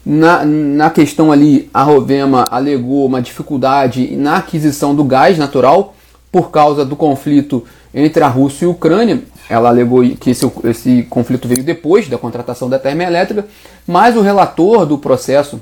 Na, 0.06 0.42
na 0.42 0.88
questão 0.88 1.30
ali, 1.30 1.68
a 1.72 1.82
Rovema 1.82 2.48
alegou 2.50 3.04
uma 3.04 3.20
dificuldade 3.20 4.16
na 4.16 4.38
aquisição 4.38 4.94
do 4.94 5.04
gás 5.04 5.36
natural 5.36 5.94
por 6.32 6.50
causa 6.50 6.82
do 6.82 6.96
conflito 6.96 7.62
entre 7.94 8.22
a 8.24 8.28
Rússia 8.28 8.64
e 8.64 8.68
a 8.68 8.70
Ucrânia. 8.70 9.20
Ela 9.48 9.68
alegou 9.68 10.02
que 10.16 10.30
esse, 10.30 10.50
esse 10.64 11.02
conflito 11.04 11.46
veio 11.46 11.62
depois 11.62 12.08
da 12.08 12.18
contratação 12.18 12.68
da 12.68 12.78
termoelétrica, 12.78 13.46
mas 13.86 14.16
o 14.16 14.22
relator 14.22 14.84
do 14.86 14.98
processo 14.98 15.60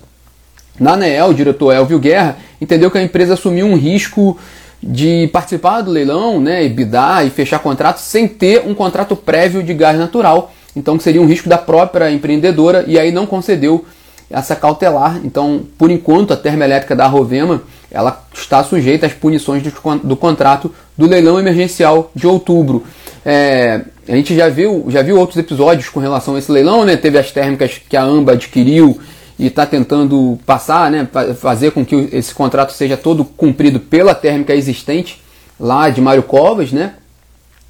na 0.79 0.93
ANEEL, 0.93 1.29
o 1.29 1.35
diretor 1.35 1.73
Elvio 1.73 1.99
Guerra, 1.99 2.37
entendeu 2.61 2.91
que 2.91 2.99
a 2.99 3.03
empresa 3.03 3.35
assumiu 3.35 3.67
um 3.67 3.77
risco 3.77 4.39
de 4.83 5.29
participar 5.33 5.83
do 5.83 5.91
leilão, 5.91 6.41
né, 6.41 6.65
e 6.65 6.69
bidar 6.69 7.25
e 7.27 7.31
fechar 7.31 7.59
contrato 7.59 7.99
sem 7.99 8.27
ter 8.27 8.67
um 8.67 8.75
contrato 8.75 9.15
prévio 9.15 9.63
de 9.63 9.75
gás 9.75 9.99
natural. 9.99 10.53
Então 10.75 10.97
que 10.97 11.05
seria 11.05 11.21
um 11.21 11.27
risco 11.27 11.49
da 11.49 11.59
própria 11.59 12.11
empreendedora 12.11 12.85
e 12.87 12.99
aí 12.99 13.13
não 13.13 13.27
concedeu 13.27 13.85
essa 14.31 14.57
cautelar. 14.57 15.21
Então, 15.23 15.63
por 15.77 15.91
enquanto, 15.91 16.33
a 16.33 16.37
termoelétrica 16.37 16.97
da 16.97 17.07
Rovema 17.07 17.63
ela 17.93 18.25
está 18.35 18.65
sujeita 18.65 19.07
às 19.07 19.13
punições 19.13 19.63
do, 20.03 20.17
contrato 20.17 20.75
do 20.97 21.07
leilão 21.07 21.39
emergencial 21.39 22.11
de 22.15 22.27
outubro. 22.27 22.85
É, 23.25 23.83
a 24.09 24.13
gente 24.13 24.35
já 24.35 24.49
viu, 24.49 24.87
já 24.89 25.03
viu 25.03 25.19
outros 25.19 25.39
episódios 25.39 25.89
com 25.89 26.01
relação 26.01 26.35
a 26.35 26.39
esse 26.39 26.51
leilão, 26.51 26.85
né? 26.85 26.97
Teve 26.97 27.19
as 27.19 27.31
térmicas 27.31 27.81
que 27.89 27.97
a 27.97 28.03
AMBA 28.03 28.33
adquiriu 28.33 28.99
e 29.39 29.47
está 29.47 29.67
tentando 29.67 30.39
passar, 30.47 30.91
né? 30.91 31.07
Fazer 31.37 31.71
com 31.71 31.85
que 31.85 32.09
esse 32.13 32.35
contrato 32.35 32.73
seja 32.73 32.97
todo 32.97 33.25
cumprido 33.25 33.79
pela 33.79 34.15
térmica 34.15 34.55
existente 34.55 35.21
lá 35.61 35.91
de 35.91 36.01
Mário 36.01 36.23
Covas, 36.23 36.73
né? 36.73 36.95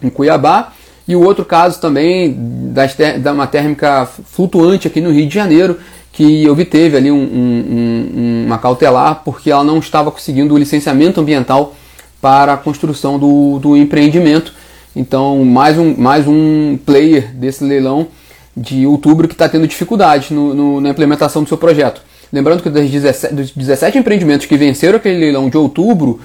Em 0.02 0.08
Cuiabá. 0.08 0.72
E 1.12 1.16
o 1.16 1.22
outro 1.22 1.44
caso 1.44 1.78
também 1.78 2.34
das, 2.72 2.96
da 3.20 3.34
uma 3.34 3.46
térmica 3.46 4.06
flutuante 4.06 4.86
aqui 4.86 4.98
no 4.98 5.12
Rio 5.12 5.28
de 5.28 5.34
Janeiro, 5.34 5.78
que 6.10 6.48
obteve 6.48 6.96
ali 6.96 7.10
um, 7.10 7.22
um, 7.22 8.44
uma 8.46 8.56
cautelar 8.56 9.20
porque 9.22 9.50
ela 9.50 9.62
não 9.62 9.76
estava 9.78 10.10
conseguindo 10.10 10.54
o 10.54 10.58
licenciamento 10.58 11.20
ambiental 11.20 11.76
para 12.18 12.54
a 12.54 12.56
construção 12.56 13.18
do, 13.18 13.58
do 13.58 13.76
empreendimento. 13.76 14.54
Então, 14.96 15.44
mais 15.44 15.76
um, 15.76 15.94
mais 15.98 16.26
um 16.26 16.78
player 16.78 17.30
desse 17.34 17.62
leilão 17.62 18.08
de 18.56 18.86
outubro 18.86 19.28
que 19.28 19.34
está 19.34 19.50
tendo 19.50 19.68
dificuldade 19.68 20.32
no, 20.32 20.54
no, 20.54 20.80
na 20.80 20.88
implementação 20.88 21.42
do 21.42 21.48
seu 21.48 21.58
projeto. 21.58 22.00
Lembrando 22.32 22.62
que 22.62 22.70
dos 22.70 22.88
17, 22.88 23.34
dos 23.34 23.50
17 23.50 23.98
empreendimentos 23.98 24.46
que 24.46 24.56
venceram 24.56 24.96
aquele 24.96 25.18
leilão 25.18 25.50
de 25.50 25.58
outubro, 25.58 26.20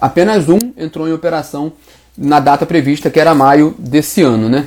apenas 0.00 0.48
um 0.48 0.72
entrou 0.76 1.08
em 1.08 1.12
operação 1.12 1.72
na 2.16 2.40
data 2.40 2.66
prevista, 2.66 3.10
que 3.10 3.18
era 3.18 3.34
maio 3.34 3.74
desse 3.78 4.22
ano. 4.22 4.48
Né? 4.48 4.66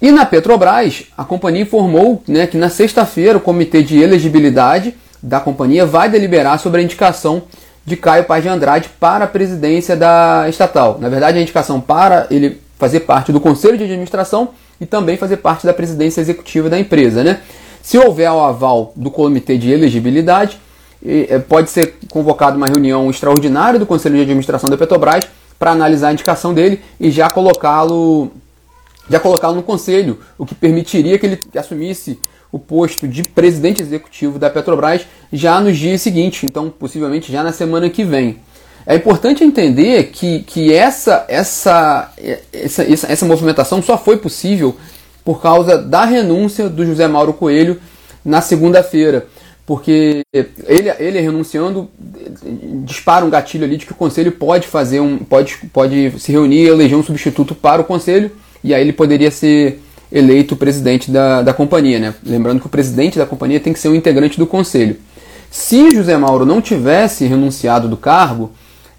E 0.00 0.10
na 0.10 0.24
Petrobras, 0.24 1.04
a 1.16 1.24
companhia 1.24 1.62
informou 1.62 2.22
né, 2.26 2.46
que 2.46 2.56
na 2.56 2.68
sexta-feira 2.68 3.38
o 3.38 3.40
comitê 3.40 3.82
de 3.82 4.00
elegibilidade 4.00 4.94
da 5.22 5.38
companhia 5.38 5.86
vai 5.86 6.08
deliberar 6.08 6.58
sobre 6.58 6.80
a 6.80 6.84
indicação 6.84 7.42
de 7.84 7.96
Caio 7.96 8.24
Paz 8.24 8.42
de 8.42 8.48
Andrade 8.48 8.88
para 8.98 9.24
a 9.24 9.28
presidência 9.28 9.96
da 9.96 10.46
estatal. 10.48 10.98
Na 11.00 11.08
verdade, 11.08 11.38
a 11.38 11.42
indicação 11.42 11.80
para 11.80 12.26
ele 12.30 12.60
fazer 12.78 13.00
parte 13.00 13.30
do 13.30 13.40
conselho 13.40 13.78
de 13.78 13.84
administração 13.84 14.48
e 14.80 14.86
também 14.86 15.16
fazer 15.16 15.36
parte 15.36 15.64
da 15.64 15.72
presidência 15.72 16.20
executiva 16.20 16.68
da 16.68 16.78
empresa. 16.78 17.22
Né? 17.22 17.40
Se 17.80 17.96
houver 17.98 18.30
o 18.30 18.40
aval 18.40 18.92
do 18.96 19.10
comitê 19.10 19.56
de 19.56 19.70
elegibilidade, 19.70 20.58
eh, 21.04 21.38
pode 21.48 21.70
ser 21.70 21.94
convocada 22.10 22.56
uma 22.56 22.66
reunião 22.66 23.08
extraordinária 23.08 23.78
do 23.78 23.86
conselho 23.86 24.16
de 24.16 24.22
administração 24.22 24.68
da 24.68 24.76
Petrobras 24.76 25.24
para 25.62 25.70
analisar 25.70 26.08
a 26.08 26.12
indicação 26.12 26.52
dele 26.52 26.80
e 26.98 27.08
já 27.08 27.30
colocá-lo 27.30 28.32
já 29.08 29.20
colocá-lo 29.20 29.54
no 29.54 29.62
conselho, 29.62 30.18
o 30.36 30.44
que 30.44 30.56
permitiria 30.56 31.16
que 31.20 31.24
ele 31.24 31.40
assumisse 31.56 32.18
o 32.50 32.58
posto 32.58 33.06
de 33.06 33.22
presidente 33.22 33.80
executivo 33.80 34.40
da 34.40 34.50
Petrobras 34.50 35.02
já 35.32 35.60
nos 35.60 35.78
dias 35.78 36.02
seguintes, 36.02 36.42
então 36.42 36.68
possivelmente 36.68 37.30
já 37.30 37.44
na 37.44 37.52
semana 37.52 37.88
que 37.88 38.02
vem. 38.02 38.38
É 38.84 38.96
importante 38.96 39.44
entender 39.44 40.10
que, 40.10 40.40
que 40.40 40.74
essa, 40.74 41.24
essa, 41.28 42.12
essa, 42.52 42.82
essa, 42.82 43.12
essa 43.12 43.26
movimentação 43.26 43.80
só 43.80 43.96
foi 43.96 44.16
possível 44.16 44.76
por 45.24 45.40
causa 45.40 45.78
da 45.78 46.04
renúncia 46.04 46.68
do 46.68 46.84
José 46.84 47.06
Mauro 47.06 47.34
Coelho 47.34 47.80
na 48.24 48.40
segunda-feira. 48.40 49.28
Porque 49.72 50.20
ele, 50.68 50.90
ele 50.98 51.18
renunciando 51.18 51.88
dispara 52.84 53.24
um 53.24 53.30
gatilho 53.30 53.64
ali 53.64 53.78
de 53.78 53.86
que 53.86 53.92
o 53.92 53.94
conselho 53.94 54.30
pode 54.30 54.68
fazer 54.68 55.00
um. 55.00 55.16
pode, 55.16 55.56
pode 55.72 56.12
se 56.18 56.30
reunir 56.30 56.64
e 56.64 56.68
eleger 56.68 56.94
um 56.94 57.02
substituto 57.02 57.54
para 57.54 57.80
o 57.80 57.84
conselho, 57.84 58.30
e 58.62 58.74
aí 58.74 58.82
ele 58.82 58.92
poderia 58.92 59.30
ser 59.30 59.82
eleito 60.12 60.56
presidente 60.56 61.10
da, 61.10 61.40
da 61.40 61.54
companhia, 61.54 61.98
né? 61.98 62.14
Lembrando 62.22 62.60
que 62.60 62.66
o 62.66 62.68
presidente 62.68 63.18
da 63.18 63.24
companhia 63.24 63.58
tem 63.60 63.72
que 63.72 63.78
ser 63.78 63.88
um 63.88 63.94
integrante 63.94 64.38
do 64.38 64.46
conselho. 64.46 64.96
Se 65.50 65.90
José 65.90 66.18
Mauro 66.18 66.44
não 66.44 66.60
tivesse 66.60 67.24
renunciado 67.24 67.88
do 67.88 67.96
cargo, 67.96 68.52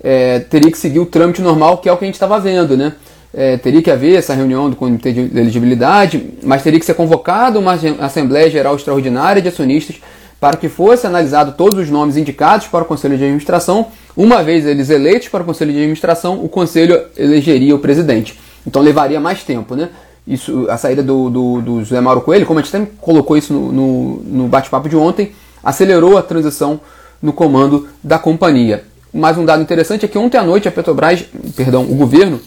é, 0.03 0.39
teria 0.39 0.71
que 0.71 0.77
seguir 0.79 0.97
o 0.97 1.05
trâmite 1.05 1.39
normal, 1.43 1.77
que 1.77 1.87
é 1.87 1.93
o 1.93 1.97
que 1.97 2.03
a 2.03 2.07
gente 2.07 2.15
estava 2.15 2.39
vendo, 2.39 2.75
né? 2.75 2.93
É, 3.31 3.57
teria 3.57 3.83
que 3.83 3.91
haver 3.91 4.15
essa 4.15 4.33
reunião 4.33 4.71
do 4.71 4.75
Comitê 4.75 5.13
de 5.13 5.19
Elegibilidade, 5.19 6.31
mas 6.41 6.63
teria 6.63 6.79
que 6.79 6.85
ser 6.85 6.95
convocada 6.95 7.59
uma 7.59 7.77
Assembleia 7.99 8.49
Geral 8.49 8.75
Extraordinária 8.75 9.39
de 9.39 9.49
Acionistas 9.49 9.97
para 10.43 10.57
que 10.57 10.67
fosse 10.67 11.07
analisado 11.07 11.53
todos 11.53 11.79
os 11.79 11.89
nomes 11.89 12.17
indicados 12.17 12.67
para 12.67 12.83
o 12.83 12.85
Conselho 12.85 13.17
de 13.17 13.23
Administração. 13.23 13.87
Uma 14.13 14.43
vez 14.43 14.65
eles 14.65 14.89
eleitos 14.89 15.29
para 15.29 15.41
o 15.41 15.45
Conselho 15.45 15.71
de 15.71 15.77
Administração, 15.77 16.43
o 16.43 16.49
Conselho 16.49 17.01
elegeria 17.15 17.73
o 17.73 17.79
presidente. 17.79 18.37
Então 18.67 18.81
levaria 18.81 19.21
mais 19.21 19.41
tempo, 19.45 19.73
né? 19.73 19.87
isso, 20.27 20.69
a 20.69 20.77
saída 20.77 21.01
do, 21.01 21.29
do, 21.29 21.61
do 21.61 21.79
José 21.79 22.01
Mauro 22.01 22.19
Coelho, 22.19 22.45
como 22.45 22.59
a 22.59 22.61
gente 22.61 22.75
até 22.75 22.85
colocou 22.99 23.37
isso 23.37 23.53
no, 23.53 23.71
no, 23.71 24.15
no 24.25 24.47
bate-papo 24.49 24.89
de 24.89 24.97
ontem, 24.97 25.31
acelerou 25.63 26.17
a 26.17 26.21
transição 26.21 26.81
no 27.21 27.31
comando 27.31 27.87
da 28.03 28.19
companhia. 28.19 28.83
Mais 29.13 29.37
um 29.37 29.45
dado 29.45 29.63
interessante 29.63 30.03
é 30.03 30.09
que 30.09 30.17
ontem 30.17 30.37
à 30.37 30.43
noite 30.43 30.67
a 30.67 30.71
Petrobras, 30.73 31.23
perdão, 31.55 31.83
o 31.83 31.95
governo, 31.95 32.41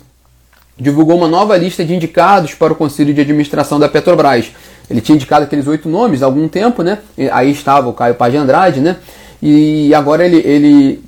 divulgou 0.79 1.17
uma 1.17 1.29
nova 1.29 1.57
lista 1.57 1.85
de 1.85 1.95
indicados 1.95 2.55
para 2.55 2.73
o 2.73 2.77
Conselho 2.77 3.15
de 3.15 3.21
Administração 3.21 3.79
da 3.79 3.89
Petrobras. 3.89 4.53
Ele 4.89 5.01
tinha 5.01 5.17
indicado 5.17 5.45
aqueles 5.45 5.67
oito 5.67 5.89
nomes 5.89 6.23
há 6.23 6.27
algum 6.27 6.49
tempo, 6.49 6.83
né? 6.83 6.99
Aí 7.33 7.51
estava 7.51 7.89
o 7.89 7.93
Caio 7.93 8.15
Paz 8.15 8.33
de 8.33 8.39
Andrade, 8.39 8.81
né? 8.81 8.97
E 9.43 9.95
agora 9.95 10.25
ele, 10.25 10.37
ele 10.39 11.05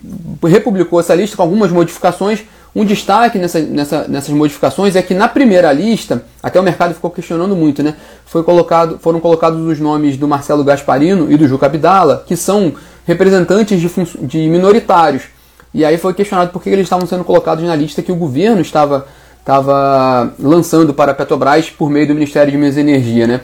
republicou 0.47 1.01
essa 1.01 1.15
lista 1.15 1.37
com 1.37 1.43
algumas 1.43 1.71
modificações 1.71 2.43
um 2.75 2.85
destaque 2.85 3.39
nessa, 3.39 3.61
nessa, 3.61 4.07
nessas 4.09 4.31
modificações 4.35 4.95
é 4.95 5.03
que 5.03 5.15
na 5.15 5.27
primeira 5.27 5.73
lista, 5.73 6.23
até 6.43 6.61
o 6.61 6.63
mercado 6.63 6.95
ficou 6.95 7.11
questionando 7.11 7.57
muito, 7.57 7.83
né? 7.83 7.97
Foi 8.27 8.43
colocado, 8.43 8.99
foram 9.01 9.21
colocados 9.21 9.61
os 9.67 9.81
nomes 9.81 10.17
do 10.17 10.29
Marcelo 10.29 10.63
Gasparino 10.63 11.31
e 11.31 11.37
do 11.37 11.49
Juca 11.49 11.67
Abdala, 11.67 12.25
que 12.27 12.37
são 12.37 12.73
representantes 13.07 13.81
de, 13.81 13.89
de 14.21 14.49
minoritários. 14.49 15.25
E 15.73 15.85
aí 15.85 15.99
foi 15.99 16.15
questionado 16.15 16.51
por 16.51 16.63
que 16.63 16.69
eles 16.69 16.85
estavam 16.85 17.07
sendo 17.07 17.25
colocados 17.25 17.65
na 17.65 17.75
lista 17.75 18.03
que 18.03 18.13
o 18.13 18.17
governo 18.17 18.61
estava, 18.61 19.07
estava 19.49 20.35
lançando 20.39 20.93
para 20.93 21.13
a 21.13 21.15
Petrobras 21.15 21.71
por 21.71 21.89
meio 21.89 22.07
do 22.07 22.13
Ministério 22.13 22.53
de 22.53 22.59
Minas 22.59 22.77
e 22.77 22.81
Energia, 22.81 23.27
né? 23.27 23.41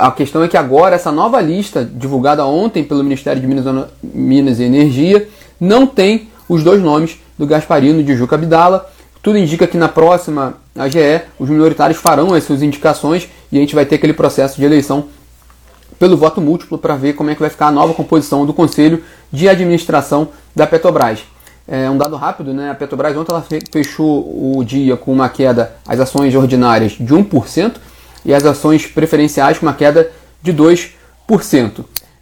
A 0.00 0.10
questão 0.10 0.42
é 0.42 0.48
que 0.48 0.56
agora 0.56 0.94
essa 0.94 1.12
nova 1.12 1.38
lista, 1.38 1.84
divulgada 1.84 2.46
ontem 2.46 2.82
pelo 2.82 3.04
Ministério 3.04 3.42
de 3.42 3.46
Minas, 3.46 3.86
Minas 4.02 4.58
e 4.58 4.62
Energia, 4.62 5.28
não 5.60 5.86
tem 5.86 6.30
os 6.48 6.64
dois 6.64 6.82
nomes 6.82 7.18
do 7.38 7.46
Gasparino 7.46 8.00
e 8.00 8.02
de 8.02 8.16
Juca 8.16 8.36
Abdala. 8.36 8.90
Tudo 9.22 9.36
indica 9.36 9.66
que 9.66 9.76
na 9.76 9.88
próxima 9.88 10.54
AGE 10.74 11.20
os 11.38 11.50
minoritários 11.50 11.98
farão 11.98 12.32
as 12.32 12.44
suas 12.44 12.62
indicações 12.62 13.28
e 13.52 13.58
a 13.58 13.60
gente 13.60 13.74
vai 13.74 13.84
ter 13.84 13.96
aquele 13.96 14.14
processo 14.14 14.56
de 14.56 14.64
eleição 14.64 15.08
pelo 15.98 16.16
voto 16.16 16.40
múltiplo 16.40 16.78
para 16.78 16.96
ver 16.96 17.12
como 17.12 17.28
é 17.28 17.34
que 17.34 17.40
vai 17.40 17.50
ficar 17.50 17.66
a 17.66 17.72
nova 17.72 17.92
composição 17.92 18.46
do 18.46 18.54
Conselho 18.54 19.04
de 19.30 19.46
Administração 19.46 20.28
da 20.56 20.66
Petrobras. 20.66 21.20
É 21.66 21.88
um 21.88 21.96
dado 21.96 22.16
rápido, 22.16 22.52
né? 22.52 22.70
A 22.70 22.74
Petrobras 22.74 23.16
ontem 23.16 23.32
ela 23.32 23.44
fechou 23.72 24.58
o 24.58 24.62
dia 24.64 24.96
com 24.96 25.12
uma 25.12 25.28
queda, 25.28 25.74
as 25.86 25.98
ações 25.98 26.34
ordinárias 26.34 26.92
de 26.92 27.14
1% 27.14 27.76
e 28.24 28.34
as 28.34 28.44
ações 28.44 28.86
preferenciais 28.86 29.58
com 29.58 29.66
uma 29.66 29.74
queda 29.74 30.10
de 30.42 30.52
2%. 30.52 30.90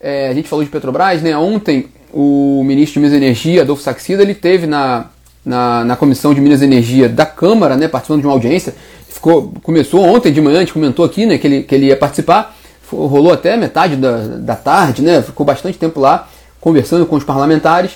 É, 0.01 0.29
a 0.29 0.35
gente 0.35 0.49
falou 0.49 0.65
de 0.65 0.71
Petrobras, 0.71 1.23
né? 1.23 1.37
Ontem 1.37 1.89
o 2.13 2.63
ministro 2.65 3.01
de 3.01 3.07
Minas 3.07 3.15
e 3.15 3.17
Energia, 3.25 3.63
Adolfo 3.63 3.83
Saxida, 3.83 4.23
ele 4.23 4.35
teve 4.35 4.67
na, 4.67 5.07
na, 5.45 5.85
na, 5.85 5.97
Comissão 5.97 6.35
de 6.35 6.41
Minas 6.41 6.61
e 6.61 6.65
Energia 6.65 7.09
da 7.09 7.25
Câmara, 7.25 7.77
né, 7.77 7.89
participando 7.89 8.21
de 8.21 8.27
uma 8.27 8.35
audiência. 8.35 8.75
Ficou, 9.09 9.53
começou 9.63 10.03
ontem 10.05 10.33
de 10.33 10.41
manhã, 10.41 10.59
a 10.59 10.61
gente 10.61 10.73
comentou 10.73 11.05
aqui 11.05 11.25
né, 11.25 11.39
que, 11.39 11.47
ele, 11.47 11.63
que 11.63 11.75
ele 11.75 11.87
ia 11.87 11.97
participar. 11.97 12.57
Rolou 12.91 13.33
até 13.33 13.57
metade 13.57 13.97
da, 13.97 14.19
da 14.19 14.55
tarde, 14.55 15.01
né, 15.01 15.23
ficou 15.23 15.47
bastante 15.47 15.79
tempo 15.79 15.99
lá 15.99 16.29
conversando 16.61 17.07
com 17.07 17.17
os 17.17 17.25
parlamentares. 17.25 17.93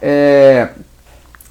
É, 0.00 0.68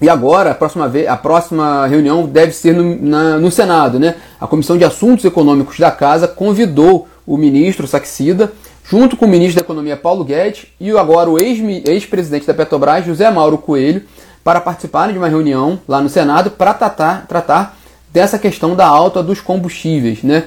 e 0.01 0.09
agora, 0.09 0.51
a 0.51 0.55
próxima, 0.55 0.89
vez, 0.89 1.07
a 1.07 1.15
próxima 1.15 1.87
reunião 1.87 2.27
deve 2.27 2.51
ser 2.51 2.73
no, 2.73 3.01
na, 3.01 3.37
no 3.37 3.49
Senado. 3.49 3.97
Né? 3.97 4.15
A 4.39 4.45
Comissão 4.45 4.77
de 4.77 4.83
Assuntos 4.83 5.23
Econômicos 5.23 5.79
da 5.79 5.89
Casa 5.89 6.27
convidou 6.27 7.07
o 7.25 7.37
ministro 7.37 7.87
Saxida 7.87 8.51
junto 8.89 9.15
com 9.15 9.25
o 9.25 9.27
ministro 9.27 9.55
da 9.55 9.61
Economia 9.61 9.97
Paulo 9.97 10.23
Guedes 10.23 10.67
e 10.79 10.91
agora 10.91 11.29
o 11.29 11.39
ex-presidente 11.39 12.45
da 12.45 12.53
Petrobras, 12.53 13.05
José 13.05 13.29
Mauro 13.31 13.57
Coelho, 13.57 14.03
para 14.43 14.61
participarem 14.61 15.13
de 15.13 15.17
uma 15.17 15.27
reunião 15.27 15.79
lá 15.87 16.01
no 16.01 16.09
Senado 16.09 16.51
para 16.51 16.73
tratar, 16.73 17.25
tratar 17.25 17.77
dessa 18.13 18.37
questão 18.37 18.75
da 18.75 18.85
alta 18.85 19.23
dos 19.23 19.41
combustíveis, 19.41 20.21
né? 20.21 20.43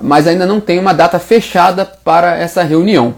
Mas 0.00 0.26
ainda 0.26 0.46
não 0.46 0.58
tem 0.58 0.78
uma 0.78 0.94
data 0.94 1.18
fechada 1.18 1.84
para 1.84 2.36
essa 2.38 2.62
reunião. 2.62 3.14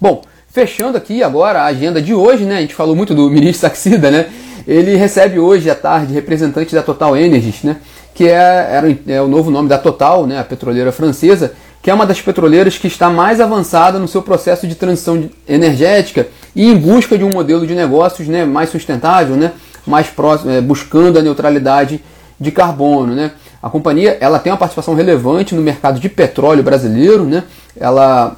Bom, 0.00 0.22
fechando 0.50 0.96
aqui 0.96 1.22
agora 1.22 1.60
a 1.60 1.66
agenda 1.66 2.00
de 2.00 2.14
hoje, 2.14 2.44
né? 2.44 2.56
A 2.56 2.60
gente 2.62 2.74
falou 2.74 2.96
muito 2.96 3.14
do 3.14 3.28
ministro 3.30 3.68
Saxida, 3.68 4.10
né? 4.10 4.26
Ele 4.66 4.96
recebe 4.96 5.38
hoje 5.38 5.70
à 5.70 5.74
tarde 5.74 6.12
representantes 6.12 6.72
da 6.74 6.82
Total 6.82 7.16
Energies, 7.16 7.62
né? 7.62 7.76
Que 8.14 8.28
é, 8.28 8.68
era, 8.70 8.98
é 9.06 9.22
o 9.22 9.28
novo 9.28 9.50
nome 9.50 9.68
da 9.68 9.78
Total, 9.78 10.26
né? 10.26 10.40
A 10.40 10.44
petroleira 10.44 10.90
francesa, 10.90 11.52
que 11.86 11.90
é 11.90 11.94
uma 11.94 12.04
das 12.04 12.20
petroleiras 12.20 12.76
que 12.76 12.88
está 12.88 13.08
mais 13.08 13.40
avançada 13.40 13.96
no 13.96 14.08
seu 14.08 14.20
processo 14.20 14.66
de 14.66 14.74
transição 14.74 15.30
energética 15.48 16.26
e 16.52 16.68
em 16.68 16.76
busca 16.76 17.16
de 17.16 17.22
um 17.22 17.30
modelo 17.30 17.64
de 17.64 17.76
negócios 17.76 18.26
né, 18.26 18.44
mais 18.44 18.70
sustentável, 18.70 19.36
né, 19.36 19.52
mais 19.86 20.08
próximo, 20.08 20.50
é, 20.50 20.60
buscando 20.60 21.16
a 21.16 21.22
neutralidade 21.22 22.02
de 22.40 22.50
carbono. 22.50 23.14
Né. 23.14 23.30
A 23.62 23.70
companhia 23.70 24.18
ela 24.20 24.40
tem 24.40 24.50
uma 24.50 24.58
participação 24.58 24.94
relevante 24.94 25.54
no 25.54 25.62
mercado 25.62 26.00
de 26.00 26.08
petróleo 26.08 26.64
brasileiro, 26.64 27.22
né, 27.22 27.44
ela 27.78 28.34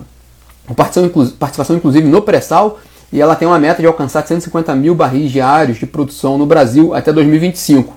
participação, 0.77 1.33
participação 1.39 1.77
inclusive 1.77 2.07
no 2.07 2.21
pré-sal 2.21 2.79
e 3.13 3.21
ela 3.21 3.35
tem 3.35 3.49
uma 3.49 3.59
meta 3.59 3.81
de 3.81 3.87
alcançar 3.87 4.27
150 4.27 4.75
mil 4.75 4.95
barris 4.95 5.31
diários 5.31 5.79
de 5.79 5.87
produção 5.87 6.37
no 6.37 6.47
Brasil 6.47 6.95
até 6.95 7.13
2025. 7.13 7.95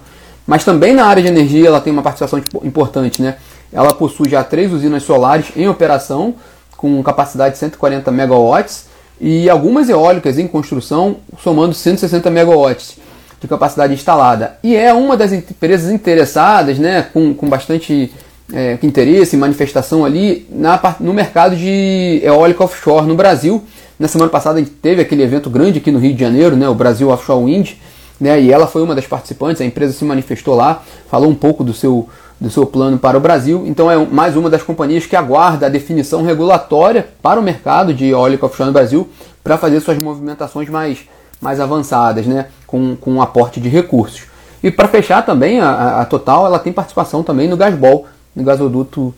Mas 0.47 0.63
também 0.63 0.93
na 0.93 1.05
área 1.05 1.21
de 1.21 1.27
energia 1.27 1.67
ela 1.67 1.81
tem 1.81 1.91
uma 1.91 2.01
participação 2.01 2.41
importante, 2.63 3.21
né? 3.21 3.35
Ela 3.71 3.93
possui 3.93 4.29
já 4.29 4.43
três 4.43 4.71
usinas 4.71 5.03
solares 5.03 5.47
em 5.55 5.67
operação, 5.67 6.35
com 6.75 7.01
capacidade 7.03 7.53
de 7.53 7.59
140 7.59 8.11
megawatts, 8.11 8.85
e 9.19 9.49
algumas 9.49 9.87
eólicas 9.87 10.39
em 10.39 10.47
construção, 10.47 11.17
somando 11.41 11.73
160 11.73 12.29
megawatts 12.29 12.97
de 13.39 13.47
capacidade 13.47 13.93
instalada. 13.93 14.57
E 14.63 14.75
é 14.75 14.93
uma 14.93 15.15
das 15.15 15.31
empresas 15.31 15.91
interessadas, 15.91 16.79
né, 16.79 17.07
com, 17.13 17.33
com 17.33 17.47
bastante 17.47 18.11
é, 18.53 18.77
interesse 18.83 19.35
e 19.35 19.39
manifestação 19.39 20.03
ali 20.03 20.47
na, 20.49 20.79
no 20.99 21.13
mercado 21.13 21.55
de 21.55 22.19
eólica 22.23 22.63
offshore 22.63 23.07
no 23.07 23.15
Brasil. 23.15 23.63
Na 24.01 24.07
semana 24.07 24.31
passada 24.31 24.57
a 24.57 24.63
gente 24.63 24.71
teve 24.71 24.99
aquele 24.99 25.21
evento 25.21 25.47
grande 25.47 25.77
aqui 25.77 25.91
no 25.91 25.99
Rio 25.99 26.15
de 26.15 26.19
Janeiro, 26.19 26.55
né, 26.55 26.67
o 26.67 26.73
Brasil 26.73 27.09
Offshore 27.09 27.45
Wind, 27.45 27.73
né, 28.19 28.41
e 28.41 28.51
ela 28.51 28.65
foi 28.65 28.81
uma 28.81 28.95
das 28.95 29.05
participantes, 29.05 29.61
a 29.61 29.65
empresa 29.65 29.93
se 29.93 30.03
manifestou 30.03 30.55
lá, 30.55 30.81
falou 31.07 31.29
um 31.29 31.35
pouco 31.35 31.63
do 31.63 31.71
seu, 31.71 32.09
do 32.39 32.49
seu 32.49 32.65
plano 32.65 32.97
para 32.97 33.15
o 33.15 33.21
Brasil. 33.21 33.63
Então 33.67 33.91
é 33.91 34.03
mais 34.03 34.35
uma 34.35 34.49
das 34.49 34.63
companhias 34.63 35.05
que 35.05 35.15
aguarda 35.15 35.67
a 35.67 35.69
definição 35.69 36.23
regulatória 36.23 37.09
para 37.21 37.39
o 37.39 37.43
mercado 37.43 37.93
de 37.93 38.07
eólica 38.07 38.47
offshore 38.47 38.69
no 38.69 38.73
Brasil 38.73 39.07
para 39.43 39.55
fazer 39.55 39.79
suas 39.81 39.99
movimentações 39.99 40.67
mais, 40.67 41.01
mais 41.39 41.59
avançadas, 41.59 42.25
né? 42.25 42.47
com, 42.65 42.95
com 42.95 43.11
um 43.11 43.21
aporte 43.21 43.61
de 43.61 43.69
recursos. 43.69 44.23
E 44.63 44.71
para 44.71 44.87
fechar 44.87 45.23
também, 45.23 45.59
a, 45.59 46.01
a, 46.01 46.05
Total 46.05 46.47
ela 46.47 46.57
tem 46.57 46.73
participação 46.73 47.21
também 47.21 47.47
no 47.47 47.55
Gasbol, 47.55 48.07
no 48.35 48.43
gasoduto 48.43 49.13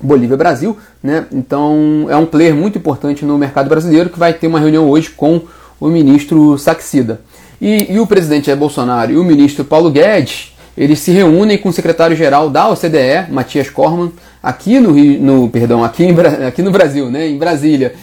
Bolívia-Brasil. 0.00 0.76
Né? 1.02 1.26
Então 1.32 2.06
é 2.08 2.16
um 2.16 2.26
player 2.26 2.54
muito 2.54 2.78
importante 2.78 3.24
no 3.24 3.38
mercado 3.38 3.68
brasileiro 3.68 4.10
que 4.10 4.18
vai 4.18 4.32
ter 4.32 4.46
uma 4.46 4.60
reunião 4.60 4.88
hoje 4.88 5.10
com 5.10 5.42
o 5.80 5.88
ministro 5.88 6.58
Saxida. 6.58 7.20
E, 7.60 7.92
e 7.92 8.00
o 8.00 8.06
presidente 8.06 8.46
Jair 8.46 8.58
Bolsonaro 8.58 9.12
e 9.12 9.16
o 9.16 9.24
ministro 9.24 9.64
Paulo 9.64 9.90
Guedes, 9.90 10.54
eles 10.76 10.98
se 10.98 11.12
reúnem 11.12 11.56
com 11.56 11.68
o 11.68 11.72
secretário-geral 11.72 12.50
da 12.50 12.68
OCDE, 12.68 13.30
Matias 13.30 13.70
Corman, 13.70 14.12
aqui 14.42 14.80
no, 14.80 14.92
Rio, 14.92 15.20
no 15.20 15.48
perdão, 15.48 15.84
aqui, 15.84 16.04
em, 16.04 16.14
aqui 16.46 16.62
no 16.62 16.70
Brasil, 16.70 17.10
né, 17.10 17.28
em 17.28 17.38
Brasília. 17.38 17.94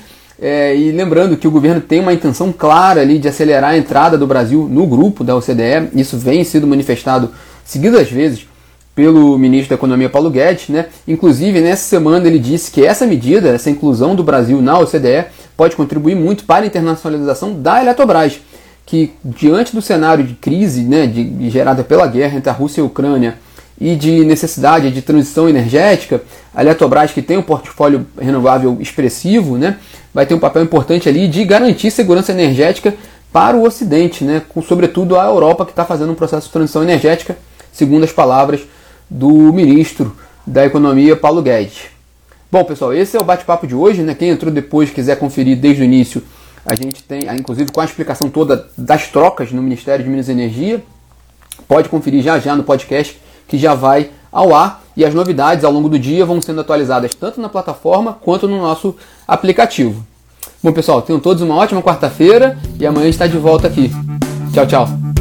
É, 0.42 0.76
e 0.76 0.92
lembrando 0.92 1.38
que 1.38 1.48
o 1.48 1.52
governo 1.52 1.80
tem 1.82 2.00
uma 2.00 2.14
intenção 2.14 2.52
clara 2.52 3.02
ali 3.02 3.20
de 3.20 3.28
acelerar 3.28 3.72
a 3.72 3.78
entrada 3.78 4.18
do 4.18 4.26
Brasil 4.26 4.68
no 4.72 4.88
grupo 4.88 5.24
da 5.24 5.36
OCDE, 5.36 5.90
isso 5.94 6.18
vem 6.18 6.44
sido 6.44 6.66
manifestado 6.66 7.30
seguidas 7.64 8.10
vezes 8.10 8.48
pelo 8.94 9.38
ministro 9.38 9.70
da 9.70 9.76
Economia 9.76 10.10
Paulo 10.10 10.30
Guedes, 10.30 10.70
né? 10.70 10.88
Inclusive 11.08 11.62
nessa 11.62 11.84
semana 11.84 12.28
ele 12.28 12.40
disse 12.40 12.72
que 12.72 12.86
essa 12.86 13.06
medida, 13.06 13.50
essa 13.50 13.70
inclusão 13.70 14.16
do 14.16 14.24
Brasil 14.24 14.62
na 14.62 14.78
OCDE, 14.80 15.26
pode 15.56 15.76
contribuir 15.76 16.16
muito 16.16 16.44
para 16.44 16.64
a 16.64 16.68
internacionalização 16.68 17.54
da 17.54 17.82
Eletrobras, 17.82 18.40
que 18.86 19.14
diante 19.24 19.74
do 19.74 19.82
cenário 19.82 20.24
de 20.24 20.34
crise, 20.34 20.84
né, 20.84 21.08
de, 21.08 21.50
gerada 21.50 21.84
pela 21.84 22.08
guerra 22.08 22.38
entre 22.38 22.50
a 22.50 22.54
Rússia 22.54 22.82
e 22.82 22.84
a 22.84 22.86
Ucrânia 22.86 23.36
e 23.80 23.96
de 23.96 24.26
necessidade 24.26 24.92
de 24.92 25.02
transição 25.02 25.48
energética, 25.48 26.22
a 26.54 26.62
Eletrobras 26.62 27.12
que 27.12 27.22
tem 27.22 27.38
um 27.38 27.42
portfólio 27.42 28.06
renovável 28.20 28.78
expressivo, 28.80 29.58
né, 29.58 29.78
vai 30.14 30.26
ter 30.26 30.34
um 30.34 30.40
papel 30.40 30.64
importante 30.64 31.08
ali 31.08 31.28
de 31.28 31.46
garantir 31.46 31.92
segurança 31.92 32.34
energética 32.34 32.94
para 33.32 33.56
o 33.56 33.64
Ocidente, 33.64 34.26
né, 34.26 34.42
com 34.50 34.62
sobretudo 34.62 35.18
a 35.18 35.26
Europa 35.26 35.66
que 35.66 35.72
está 35.72 35.86
fazendo 35.86 36.12
um 36.12 36.16
processo 36.16 36.48
de 36.48 36.54
transição 36.54 36.84
energética, 36.84 37.38
segundo 37.72 38.04
as 38.04 38.12
palavras 38.12 38.62
do 39.12 39.30
ministro 39.52 40.16
da 40.48 40.66
Economia, 40.66 41.18
Paulo 41.18 41.42
Guedes. 41.42 41.90
Bom, 42.50 42.64
pessoal, 42.64 42.94
esse 42.94 43.18
é 43.18 43.20
o 43.20 43.26
bate-papo 43.26 43.68
de 43.68 43.76
hoje. 43.76 44.02
Né? 44.02 44.16
Quem 44.16 44.30
entrou 44.30 44.52
depois 44.52 44.90
quiser 44.90 45.20
conferir 45.20 45.58
desde 45.58 45.82
o 45.82 45.86
início, 45.86 46.24
a 46.66 46.76
gente 46.76 47.04
tem, 47.04 47.24
inclusive 47.36 47.72
com 47.72 47.82
a 47.82 47.86
explicação 47.86 48.30
toda 48.30 48.70
das 48.78 49.10
trocas 49.10 49.52
no 49.52 49.62
Ministério 49.62 50.04
de 50.04 50.10
Minas 50.10 50.30
e 50.30 50.32
Energia, 50.32 50.82
pode 51.68 51.90
conferir 51.90 52.24
já 52.24 52.40
já 52.40 52.56
no 52.56 52.64
podcast 52.64 53.20
que 53.48 53.58
já 53.58 53.76
vai 53.76 54.12
ao 54.32 54.56
ar 54.56 54.82
e 54.96 55.04
as 55.04 55.14
novidades 55.14 55.66
ao 55.66 55.72
longo 55.72 55.90
do 55.90 56.00
dia 56.00 56.26
vão 56.26 56.42
sendo 56.42 56.62
atualizadas 56.62 57.14
tanto 57.14 57.42
na 57.42 57.50
plataforma 57.50 58.14
quanto 58.14 58.48
no 58.48 58.58
nosso 58.58 58.96
aplicativo. 59.28 60.06
Bom, 60.64 60.72
pessoal, 60.72 61.02
tenham 61.02 61.20
todos 61.20 61.42
uma 61.42 61.56
ótima 61.56 61.82
quarta-feira 61.82 62.58
e 62.80 62.86
amanhã 62.86 63.10
está 63.10 63.28
de 63.28 63.38
volta 63.38 63.68
aqui. 63.68 63.92
Tchau, 64.54 64.68
tchau. 64.68 65.21